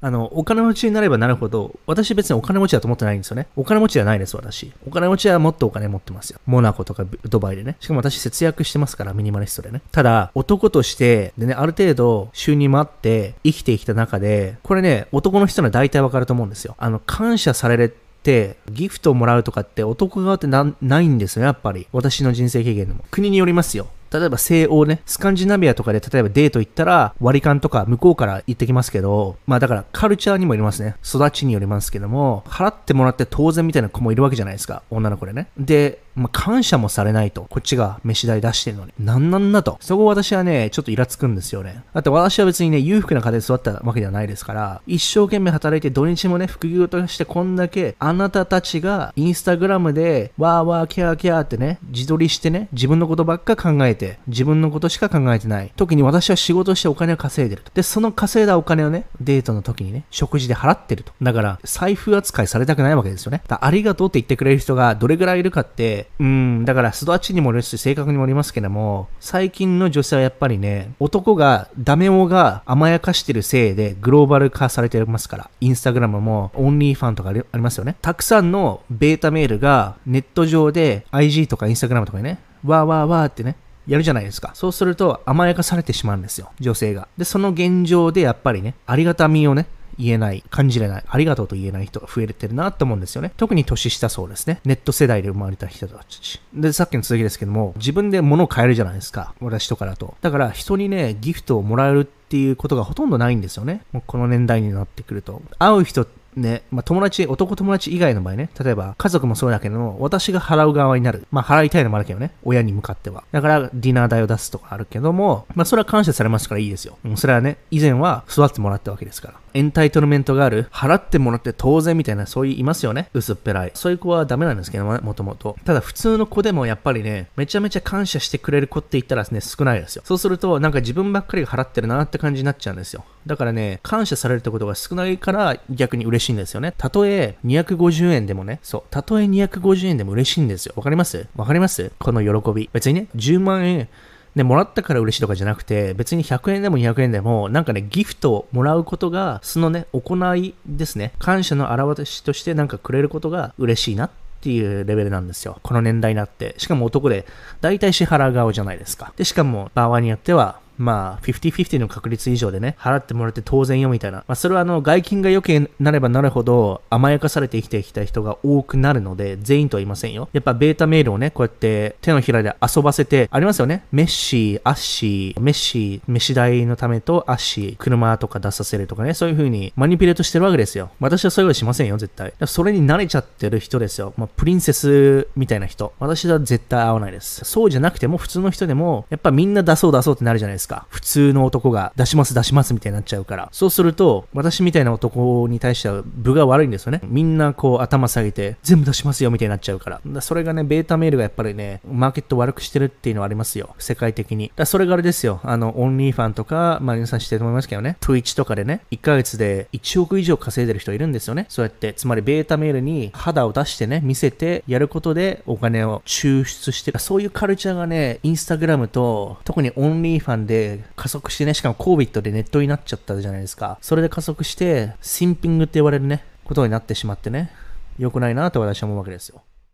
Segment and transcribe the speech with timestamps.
[0.00, 3.48] あの、お金持ちになればなるほど、私別にお金持ちだと思ってないんですよね。
[3.56, 4.72] お金持ちじゃないです、私。
[4.86, 6.40] お金持ちはもっとお金持ってますよ。
[6.46, 7.76] モナコとかドバイでね。
[7.80, 9.82] しかも私節約してますから、ミニマリストでね。
[9.90, 16.74] ただ、男として、でね、ある程度収入もあって生きてきた中で、これね、男の人なら大体わかると思うんですよ。
[16.78, 21.88] あの、感謝されるってギフトをもらうとかって男側ってないんですよ、やっぱり。
[21.92, 23.04] 私の人生経験でも。
[23.10, 23.88] 国によりますよ。
[24.12, 30.96] 例えば西欧ね、スカンジナビアとかで例えばデート行ったら割り勘とか向こうから行ってきますけど、まあだからカルチャーにもよりますね。
[31.04, 34.82] 育ちによりますけども、払ってもらって当然みたいな子もいるわけじゃないですか。
[34.90, 35.48] 女の子でね。
[35.58, 37.46] で、まあ、感謝もされないと。
[37.48, 38.92] こっちが飯代出してるのに。
[38.98, 39.78] なんなんだと。
[39.80, 41.84] そこ私はね、ちょっとイラつくんですよね。
[41.94, 55.70] だって私は別にね、裕福な家庭で育ったわけではないですから、一生懸命働いて土日もね、副業としてこんだけ、あなたたちがインスタグラムで、わーわーキャーキャーってね、自撮りしてね、自分のことばっか考えて、て自分のことしか考えてない。
[55.76, 57.70] 時に私は仕事してお金を稼いでると。
[57.74, 61.12] で、その稼いだお金をね、デートの時にね、食事で払ってると。
[61.20, 63.42] だから、財布扱いされたくないわけですよね。
[63.48, 77.96] ありがとうって言ってくれる人がどれぐらいいるかって、うん、だからから育ちにもよるし性格にもよりますけども、最近の女性はやっぱりね、男が、ダメ男が甘やかしてるせいでグローバル化されてますから、インスタグラムもオンリーファンとかありますよね。
[78.00, 83.56] たくさんのベータメールがネット上で IG とかインスタグラムとかにね、わーわーわーってね、
[83.88, 84.52] やるじゃないですか。
[84.54, 86.52] そうすると甘やかされてしまうんですよ。
[86.60, 87.08] 女性が。
[87.16, 89.66] で、その現状でやっぱりね、ありがたみをね、
[89.98, 93.32] 言えない、感じれない、ありがとうと言えない人が増えてるなと思うんですよね。
[93.36, 94.60] 特に年下そうですね。
[94.64, 96.40] ネット世代で生まれた人たち。
[96.54, 99.34] で、さっきの続きですけども、自分で物を買えるじゃないですか。
[99.40, 100.16] 私とかだと。
[100.20, 103.82] だから人にね、ギフトをもらえるっていうことがほとんどないんですよね。
[103.92, 105.42] もうこの年代になってくると。
[105.58, 111.26] 会う人ね、まあ、友達、男友達以外の場合ね、例えば家族もそうだけど、私が払う側になる。
[111.30, 113.24] まあ、払いたいのもあるけどね、親に向かっては。
[113.32, 116.98] だから、ディナー代を出すとかあるけども、まあ、それは感謝されますからいいですよ。
[117.16, 119.34] それはね、以前は育ってもらったわけですから。
[119.54, 123.08] エンタイトルメントがある、払ってもらって当然みたいな、そういういますよね。
[123.14, 123.72] 薄っぺらい。
[123.74, 125.56] そういう子はダメなんですけども、もともと。
[125.64, 130.02] ただ、普通の子でもやっぱりね、めちゃめちゃ感謝してくれる子って言ったらね、少ないですよ。
[130.04, 133.04] そうすると、なんか自分ばっかりが払ってるなって感じになっちゃうんですよ。
[133.26, 136.72] だからね、感謝されるってことが少ないから逆に嬉しいしいんですよね。
[136.76, 140.74] たとえ250円でもね、そう、たとえ250円でも嬉しいんですよ。
[140.76, 141.26] わかります？
[141.36, 141.92] わかります？
[141.98, 142.70] この喜び。
[142.72, 143.88] 別にね、10万円、
[144.34, 154.10] ね、もらったから嬉しいとかじゃなくて、別に100円でも200円でも、なんかね、ギフトをもらうことが、そのね、行いですね、感謝の表しとしてなんかくれることが嬉しいなっ
[154.40, 155.58] ていうレベルなんですよ。
[155.62, 156.54] この年代になって。
[156.58, 157.26] しかも男で、
[157.60, 159.12] 大体支払う側じゃないですか。
[159.16, 164.18] で、しかも、場合によっては、まあ、50-50の確率以上でね、払ってもらって当然よみたいな。
[164.18, 170.28] まあ、それはあの、外金が良くなればなるほど、甘やかされて生きてきた人が多くなるので、全員とは言いませんよ。
[170.32, 173.84] やっぱベータメールをね、こうやって手のひらで遊ばせて、ありますよね。
[173.92, 180.90] メッシー、アッシー、メッシー、飯代のためとアッシー、車とか出させるとかね、そういう風にマニピュレートしてるわけですよ。
[181.00, 182.32] 私はそういうことしませんよ、絶対。
[182.46, 184.14] それに慣れちゃってる人ですよ。
[184.16, 185.92] まあ、プリンセスみたいな人。
[185.98, 187.44] 私は絶対合わないです。
[187.44, 190.67] そうじゃなくても、普通の人でも、やっぱみんな出そう出そうってなるじゃないですか。
[190.68, 190.86] か？
[190.90, 193.48] 普通の男が出します出しますみたいになっちゃうから。
[193.52, 197.00] そうすると、私みたいな男に対しては部が悪いんですよね。
[197.04, 200.00] みんなこう頭下げて、全部出しますよみたいになっちゃうから。
[200.06, 203.74] だそれがね、ベータメールがやっぱりね、マーケット悪くしてるっていうのはありますよ。
[203.78, 204.52] 世界的に。
[204.54, 205.40] だそれがあれですよ。
[205.42, 207.96] あの、オンリーファンとか、まあ皆さん知ってると思いますけどね。
[208.00, 211.46] Twitch とかでね、1ヶ月で1億以上稼いでる人いるんですよね。
[211.48, 211.94] そうやって。
[211.94, 216.98] つまりベータメールに肌を出してね、見せてやることでお金を抽出してる。
[216.98, 223.78] そういうカルチャーがね、インスタグラムと、特にオンリーファンでで加速してね、しかも COVID でネットになっちゃったじゃないですか。
[223.80, 227.50] それで加速して、シンピングって言われるね、ことになってしまってね、
[227.98, 229.42] 良くないなと私は思うわけですよ。